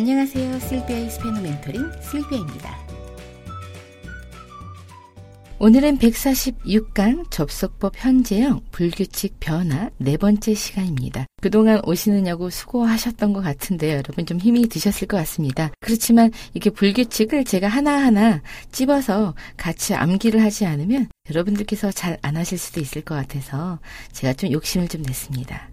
[0.00, 0.58] 안녕하세요.
[0.60, 2.74] 실비아의 스페너 멘토링 실비아입니다.
[5.58, 11.26] 오늘은 146강 접속법 현재형 불규칙 변화 네 번째 시간입니다.
[11.42, 15.70] 그동안 오시느냐고 수고하셨던 것 같은데 여러분 좀 힘이 드셨을 것 같습니다.
[15.80, 18.40] 그렇지만 이게 불규칙을 제가 하나하나
[18.72, 23.78] 찝어서 같이 암기를 하지 않으면 여러분들께서 잘 안 하실 수도 있을 것 같아서
[24.12, 25.68] 제가 좀 욕심을 좀 냈습니다.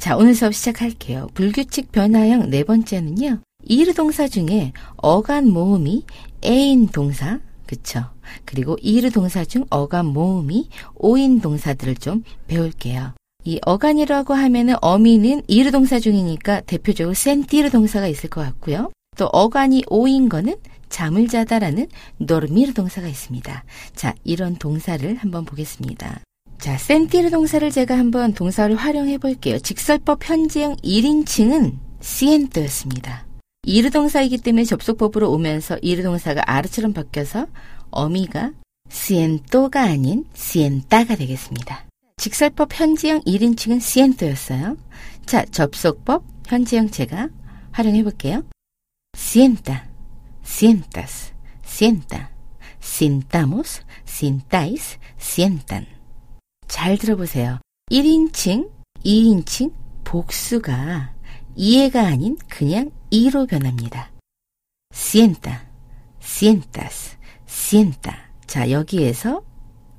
[0.00, 1.28] 자, 오늘 수업 시작할게요.
[1.34, 3.40] 불규칙 변화형 네 번째는요.
[3.68, 6.04] 이르 동사 중에 어간 모음이
[6.42, 8.04] 애인 동사, 그쵸?
[8.46, 13.12] 그리고 이르 동사 중 어간 모음이 오인 동사들을 좀 배울게요.
[13.44, 18.90] 이 어간이라고 하면은 어미는 이르 동사 중이니까 대표적으로 센티르 동사가 있을 것 같고요.
[19.18, 20.56] 또 어간이 오인 거는
[20.88, 23.64] 잠을 자다라는 노르미르 동사가 있습니다.
[23.94, 26.20] 자, 이런 동사를 한번 보겠습니다.
[26.58, 29.58] 자, 센티르 동사를 제가 한번 동사를 활용해 볼게요.
[29.58, 33.27] 직설법 현재형 1인칭은 시엔토였습니다.
[33.68, 37.48] 이르 동사이기 때문에 접속법으로 오면서 이르 동사가 아르처럼 바뀌어서
[37.90, 38.52] 어미가
[38.88, 41.84] 시엔토가 아닌 시엔따가 되겠습니다.
[42.16, 44.78] 직설법 현지형 1인칭은 시엔토였어요.
[45.26, 47.28] 자, 접속법 현지형 제가
[47.72, 48.42] 활용해 볼게요.
[49.14, 49.84] sienta,
[50.42, 52.30] sientas, sienta,
[52.80, 55.84] sintamos, sintáis, sientan.
[56.68, 57.58] 잘 들어보세요.
[57.90, 58.70] 1인칭,
[59.04, 59.74] 2인칭,
[60.04, 61.12] 복수가
[61.54, 64.10] 이해가 아닌 그냥 이로 변합니다.
[64.92, 65.66] sienta,
[66.20, 68.16] sientas, sienta.
[68.46, 69.42] 자, 여기에서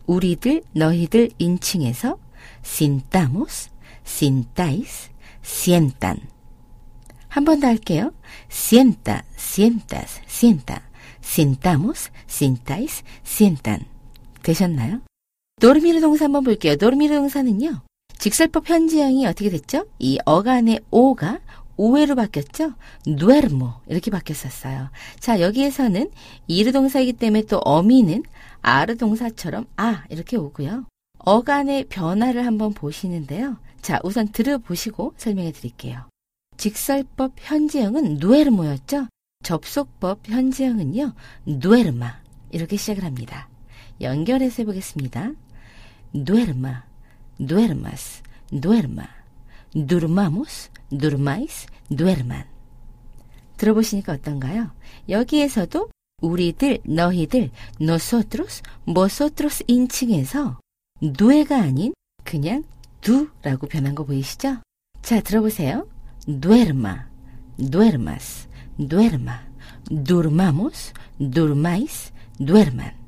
[0.08, 2.18] 우리들, 너희들 인칭에서
[2.64, 3.70] sintamos,
[4.06, 5.10] sintáis,
[5.44, 6.20] sientan.
[7.30, 8.12] 한 번 더 할게요.
[8.50, 10.82] sienta, sientas, sienta.
[11.22, 13.86] sintamos, sintáis, sientan.
[14.42, 15.02] 되셨나요?
[15.62, 16.76] 노르미르 동사 한번 볼게요.
[16.80, 17.82] 노르미르 동사는요.
[18.18, 19.86] 직설법 현지형이 어떻게 됐죠?
[20.00, 21.40] 이 어간의 오가
[21.80, 22.74] 오해로 바뀌었죠?
[23.08, 24.90] 누에르모 이렇게 바뀌었었어요.
[25.22, 26.12] 자 여기에서는
[26.46, 28.24] 이르 동사이기 때문에 또 어미는
[28.62, 30.84] 아르 동사처럼 아 이렇게 오고요.
[31.20, 33.56] 어간의 변화를 한번 보시는데요.
[33.82, 36.10] 자 우선 들어보시고 설명해 드릴게요.
[36.58, 39.08] 직설법 현지형은 누에르모였죠?
[39.44, 41.14] 접속법 현지형은요.
[41.46, 42.20] 누에르마
[42.52, 43.48] 이렇게 시작을 합니다.
[44.02, 45.32] 연결해서 해보겠습니다.
[46.14, 46.84] 누에르마,
[47.40, 49.19] 누에르마스, 누에르마,
[49.76, 52.46] 누르마무스, 누르마이스, 누에르만.
[53.58, 54.72] 들어보시니까 어떤가요?
[55.08, 55.90] 여기에서도
[56.22, 60.60] 우리들, 너희들, nosotros, vosotros 인칭에서
[61.02, 61.94] 누에가 아닌
[62.24, 62.64] 그냥
[63.02, 64.58] 두라고 변한 거 보이시죠?
[65.02, 65.88] 자, 들어보세요.
[66.28, 67.08] duerma,
[67.58, 68.48] duermas,
[68.78, 69.40] duerma,
[69.90, 73.00] durmamos, durmáis, duerman.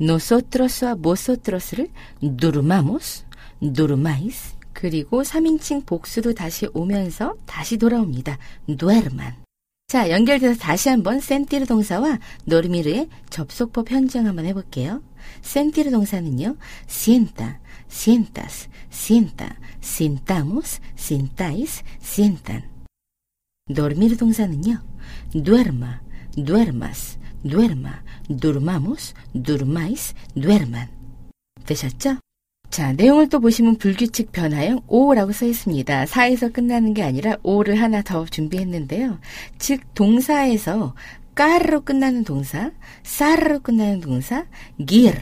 [0.00, 1.90] nosotros와 vosotros를
[2.22, 3.24] durmamos,
[3.60, 8.38] durmáis, 그리고 3인칭 복수도 다시 오면서 다시 돌아옵니다.
[8.66, 9.34] duerman.
[9.88, 15.02] 자, 연결돼서 다시 한번 센티르 동사와 노르미르의 접속법 현정 한번 해볼게요.
[15.42, 16.56] 센티르 동사는요,
[16.88, 22.62] sienta, sientas, sienta, sintamos, sintáis, sientan.
[23.68, 24.82] 노르미르 동사는요,
[25.34, 26.00] duerma,
[26.42, 30.88] duermas, duerma, durmamos, durmáis, duerman.
[31.66, 32.16] 되셨죠?
[32.70, 36.06] 자, 내용을 또 보시면 불규칙 변화형 오라고 써 있습니다.
[36.06, 39.18] 사에서 끝나는 게 아니라 오를 하나 더 준비했는데요.
[39.58, 40.94] 즉, 동사에서
[41.34, 42.70] car로 끝나는 동사,
[43.02, 44.46] zar로 끝나는 동사,
[44.86, 45.20] guir,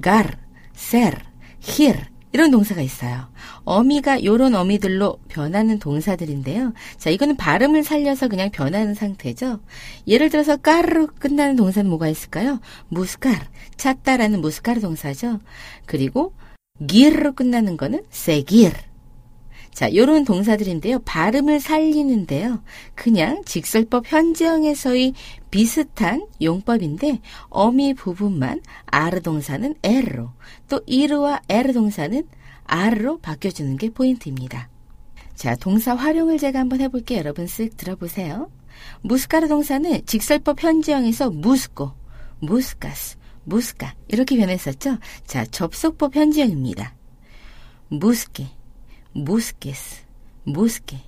[0.00, 0.38] gar,
[0.72, 1.14] cer,
[1.58, 1.96] gir
[2.32, 3.28] 이런 동사가 있어요.
[3.64, 6.74] 어미가 요런 어미들로 변하는 동사들인데요.
[6.96, 9.60] 자, 이거는 발음을 살려서 그냥 변하는 상태죠.
[10.06, 12.60] 예를 들어서 car로 끝나는 동사는 뭐가 있을까요?
[12.88, 13.38] buscar,
[13.76, 15.40] 찾다라는 buscar 동사죠.
[15.86, 16.34] 그리고
[16.88, 18.72] guir로 끝나는 거는 seguir.
[19.72, 21.00] 자, 요런 동사들인데요.
[21.00, 22.62] 발음을 살리는데요.
[22.94, 25.14] 그냥 직설법 현지형에서의
[25.50, 30.30] 비슷한 용법인데 어미 부분만 아르 동사는 에르로
[30.68, 32.24] 또 이르와 에르 동사는
[32.64, 34.68] 아르로 바뀌어 주는 게 포인트입니다.
[35.34, 37.18] 자, 동사 활용을 제가 한번 해 볼게요.
[37.18, 38.50] 여러분 쓱 들어보세요.
[39.02, 41.92] 무스카르 동사는 직설법 현지형에서 무스코,
[42.40, 44.98] 무스카스, 무스카 이렇게 변했었죠.
[45.26, 46.94] 자, 접속법 현재형입니다.
[47.88, 48.48] busque,
[49.12, 50.02] busques,
[50.44, 51.00] busque,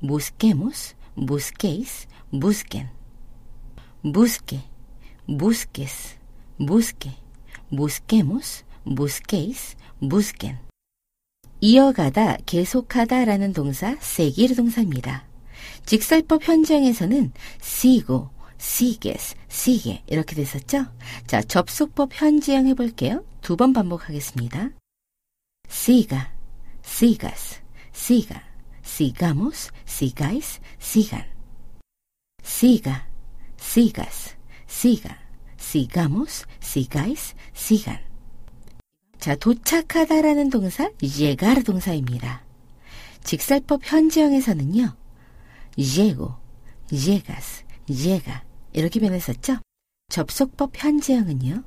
[0.00, 2.88] busquemos, busquéis, busquen.
[4.02, 4.62] busque,
[5.26, 6.16] busques,
[6.56, 7.10] busque,
[7.70, 10.58] busquemos, busquéis, busquen.
[11.60, 15.26] 이어가다, 계속하다라는 동사 seguir 동사입니다.
[15.84, 20.86] 직설법 현재형에서는 sigo, sigues, sigue 이렇게 됐었죠?
[21.26, 23.24] 자, 접속법 현지형 해볼게요.
[23.40, 24.70] 두 번 반복하겠습니다.
[25.68, 26.32] 시가,
[26.82, 27.60] 시가스,
[27.92, 28.42] 시가,
[28.84, 31.24] sigamos, sigáis, sigan.
[32.42, 33.06] siga,
[33.60, 35.18] sigas, siga,
[35.58, 37.98] sigamos, sigáis, sigan.
[39.18, 42.42] 자, 도착하다라는 동사 llegar 동사입니다.
[43.24, 44.96] 직설법 현재형에서는요.
[45.76, 46.36] llego,
[46.90, 49.58] llegas, llega 이렇게 변했었죠?
[50.10, 51.64] 접속법 현재형은요.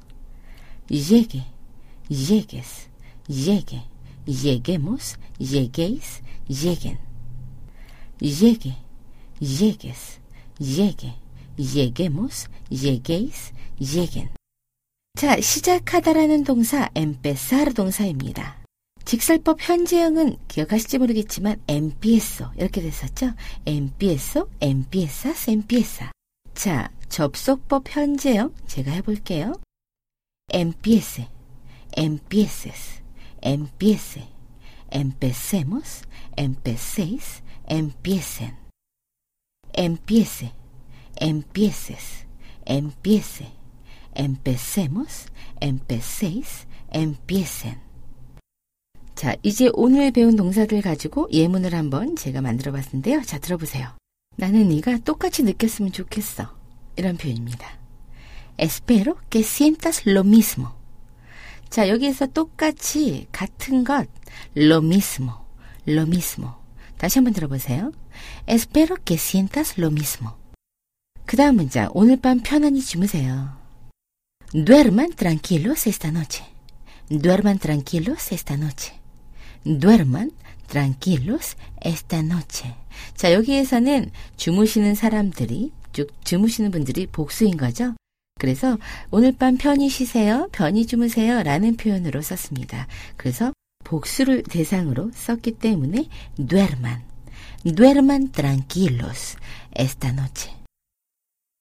[0.89, 1.43] llegue,
[2.09, 2.89] llegues,
[3.27, 3.83] llegue,
[4.25, 6.97] lleguemos, lleguéis, lleguen.
[8.19, 8.75] llegue,
[9.39, 10.19] llegues,
[10.59, 11.15] llegue,
[11.57, 14.29] lleguemos, lleguéis, lleguen.
[15.15, 18.61] 자, 시작하다라는 동사 empezar 동사입니다.
[19.05, 23.33] 직설법 현재형은 기억하실지 모르겠지만 empiezo 이렇게 됐었죠.
[23.65, 26.11] empiezo, empiezas, empieza.
[26.53, 29.53] 자, 접속법 현재형 제가 해볼게요.
[30.53, 31.27] empiece,
[31.97, 33.01] empieces,
[33.41, 34.27] empiece,
[34.91, 36.03] empecemos,
[36.37, 38.55] empecéis, empiecen.
[39.73, 40.51] empiece,
[41.19, 42.25] empieces,
[42.65, 43.47] empiece,
[44.13, 45.27] empecemos,
[45.61, 47.79] empecéis, empiecen.
[49.15, 53.21] 자, 이제 오늘 배운 동사들 가지고 예문을 한번 제가 만들어 봤는데요.
[53.21, 54.00] 자, 들어보세요.
[54.41, 56.49] 나는 네가 똑같이 느꼈으면 좋겠어.
[56.95, 57.77] 이런 표현입니다.
[58.57, 60.69] Espero que sientas lo mismo.
[61.69, 64.09] 자, 여기에서 똑같이 같은 것,
[64.57, 65.45] lo mismo,
[65.87, 66.55] lo mismo.
[66.97, 67.91] 다시 한번 들어보세요.
[68.47, 70.31] Espero que sientas lo mismo.
[71.27, 73.55] 그 다음 문장, 오늘 밤 편안히 주무세요.
[74.55, 76.43] Duerman tranquilos esta noche.
[77.11, 78.93] Duerman tranquilos esta noche.
[79.63, 80.31] Duerman
[80.67, 82.80] tranquilos esta noche.
[83.15, 87.95] 자, 여기에서는 주무시는 사람들이, 쭉 주무시는 분들이 복수인 거죠.
[88.39, 88.77] 그래서
[89.11, 92.87] 오늘 밤 편히 쉬세요, 편히 주무세요 라는 표현으로 썼습니다.
[93.17, 93.53] 그래서
[93.83, 96.07] 복수를 대상으로 썼기 때문에
[96.37, 97.01] duerman,
[97.63, 99.37] duerman tranquilos
[99.77, 100.53] esta noche.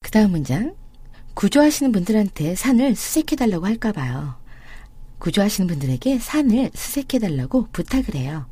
[0.03, 0.75] 그 다음 문장.
[1.35, 4.41] 구조하시는 분들한테 산을 수색해달라고 할까봐요.
[5.19, 8.47] 구조하시는 분들에게 산을 수색해달라고 부탁을 해요.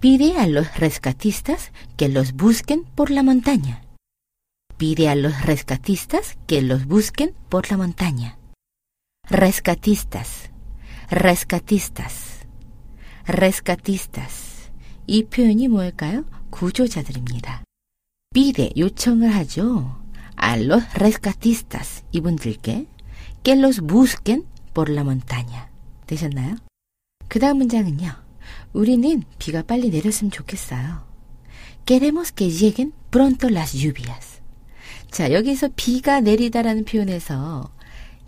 [0.00, 3.82] Pide a los rescatistas que los busquen por la montaña.
[4.76, 8.38] Pide a los rescatistas que los busquen por la montaña.
[9.28, 10.50] Rescatistas,
[11.10, 12.46] rescatistas,
[13.26, 14.70] rescatistas.
[15.08, 16.24] 이 표현이 뭘까요?
[16.50, 17.64] 구조자들입니다.
[18.34, 20.02] pide 요청을 하죠.
[20.36, 22.86] a los rescatistas 이분들께
[23.42, 24.44] que los busquen
[24.74, 25.70] por la montaña.
[26.06, 26.56] 되셨나요?
[27.28, 28.26] 그 다음 문장은요.
[28.73, 31.09] 우리는 비가 빨리 내렸으면 좋겠어요.
[31.85, 34.41] Queremos que lleguen pronto las lluvias.
[35.09, 37.71] 자, 여기서 비가 내리다라는 표현에서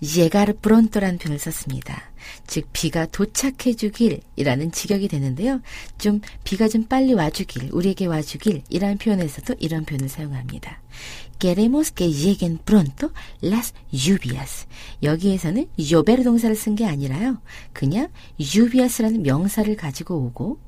[0.02, 2.13] llegar pronto라는 표현을 썼습니다.
[2.48, 5.62] 즉 비가 도착해 주길이라는 직역이 되는데요.
[5.98, 10.82] 좀 비가 좀 빨리 와주길, 우리에게 와주길이라는 표현에서도 이런 표현을 사용합니다.
[11.40, 13.12] Queremos que lleguen pronto
[13.44, 14.66] las lluvias.
[15.02, 17.42] 여기에서는 llover 동사를 쓴 게 아니라요.
[17.74, 18.08] 그냥
[18.40, 20.60] lluvias라는 명사를 가지고 오고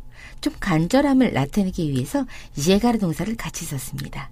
[0.42, 2.26] 좀 간절함을 나타내기 위해서
[2.58, 4.30] llegar 동사를 같이 썼습니다.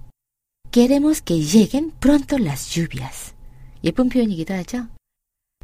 [0.72, 3.34] Queremos que lleguen pronto las lluvias.
[3.84, 4.88] 예쁜 표현이기도 하죠.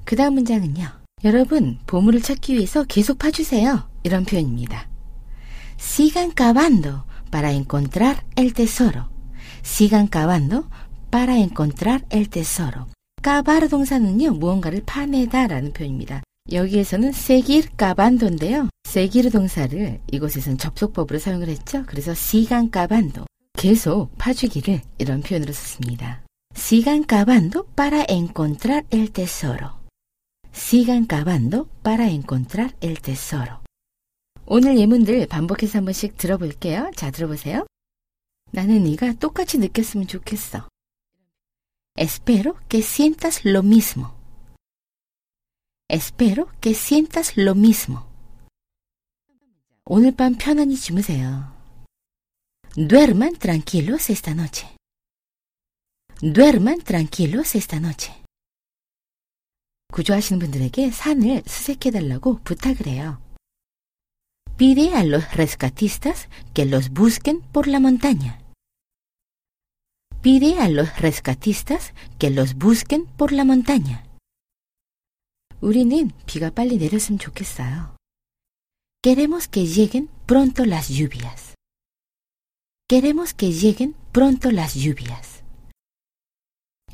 [0.05, 0.98] 그 다음 문장은요.
[1.23, 3.89] 여러분, 보물을 찾기 위해서 계속 파주세요.
[4.03, 4.87] 이런 표현입니다.
[5.77, 9.09] Sigan cavando para encontrar el tesoro.
[9.63, 10.69] Sigan cavando
[11.11, 12.85] para encontrar el tesoro.
[13.21, 16.23] 까바르 동사는요, 무언가를 파내다 라는 표현입니다.
[16.51, 18.69] 여기에서는 seguir cavando인데요.
[18.87, 21.83] seguir 동사를 이곳에서는 접속법으로 사용을 했죠.
[21.85, 23.25] 그래서 sigan cavando.
[23.57, 26.21] 계속 파주기를 이런 표현으로 썼습니다.
[26.55, 29.78] Sigan cavando para encontrar el tesoro.
[30.51, 33.61] Sigan cavando para encontrar el tesoro.
[34.45, 36.91] 오늘 예문들 반복해서 한 번씩 들어볼게요.
[36.95, 37.65] 자, 들어보세요.
[38.51, 40.67] 나는 네가 똑같이 느꼈으면 좋겠어.
[41.97, 44.15] Espero que sientas lo mismo.
[45.87, 48.07] Espero que sientas lo mismo.
[49.85, 51.51] 오늘 밤 편안히 주무세요.
[52.75, 54.67] Duerman tranquilos esta noche.
[56.21, 58.13] Duerman tranquilos esta noche.
[59.91, 63.21] 구조하시는 분들에게 산을 수색해달라고 부탁을 해요.
[64.57, 68.39] Pide a los rescatistas que los busquen por la montaña.
[70.21, 74.03] Pide a los rescatistas que los busquen por la montaña.
[75.61, 77.95] 우리는 비가 빨리 내렸으면 좋겠어요.
[79.01, 81.55] Queremos que lleguen pronto las lluvias.
[82.87, 85.41] Queremos que lleguen pronto las lluvias.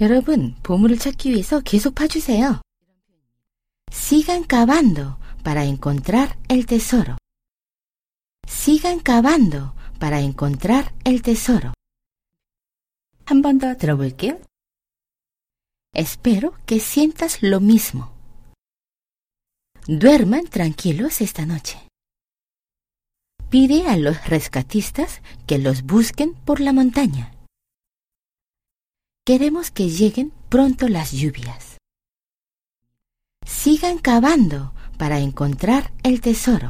[0.01, 2.61] 여러분, 보물을 찾기 위해서 계속 파주세요.
[3.90, 7.18] Sigan cavando para encontrar el tesoro.
[8.46, 11.72] Sigan cavando para encontrar el tesoro.
[13.30, 14.40] 한 번 더 들어볼게요.
[15.94, 18.12] Espero que sientas lo mismo.
[19.86, 21.78] Duerman tranquilos esta noche.
[23.48, 27.32] Pide a los rescatistas que los busquen por la montaña.
[29.24, 31.73] Queremos que lleguen pronto las lluvias.
[33.65, 36.69] Sigan cavando para encontrar el tesoro.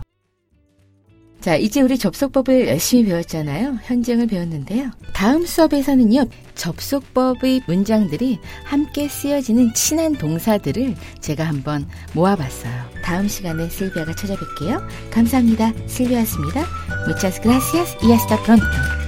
[1.41, 3.79] 자, 이제 우리 접속법을 열심히 배웠잖아요.
[3.83, 4.91] 현증을 배웠는데요.
[5.13, 6.23] 다음 수업에서는요,
[6.55, 12.73] 접속법의 문장들이 함께 쓰여지는 친한 동사들을 제가 한번 모아봤어요.
[13.03, 14.81] 다음 시간에 실비아가 찾아뵐게요.
[15.11, 15.73] 감사합니다.
[15.87, 16.63] 실비아였습니다.
[17.09, 19.04] Muchas gracias y hasta pronto.